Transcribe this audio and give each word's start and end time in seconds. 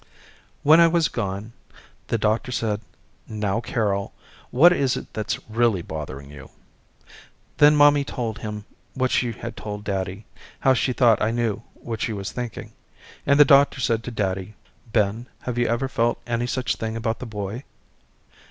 When 0.63 0.79
I 0.79 0.87
was 0.87 1.09
gone 1.09 1.53
the 2.07 2.17
doctor 2.17 2.51
said 2.51 2.81
now 3.27 3.59
Carol 3.61 4.13
what 4.49 4.73
is 4.73 4.97
it 4.97 5.13
that's 5.13 5.37
really 5.47 5.83
bothering 5.83 6.31
you? 6.31 6.49
Then 7.57 7.75
mommy 7.75 8.03
told 8.03 8.39
him 8.39 8.65
what 8.95 9.11
she 9.11 9.31
had 9.31 9.55
told 9.55 9.83
daddy, 9.83 10.25
how 10.61 10.73
she 10.73 10.91
thought 10.91 11.21
I 11.21 11.29
knew 11.29 11.61
what 11.75 12.01
she 12.01 12.13
was 12.13 12.31
thinking, 12.31 12.71
and 13.27 13.39
the 13.39 13.45
doctor 13.45 13.79
said 13.79 14.03
to 14.05 14.09
daddy, 14.09 14.55
Ben, 14.91 15.27
have 15.41 15.59
you 15.59 15.67
ever 15.67 15.87
felt 15.87 16.19
any 16.25 16.47
such 16.47 16.77
thing 16.77 16.97
about 16.97 17.19
the 17.19 17.27
boy? 17.27 17.63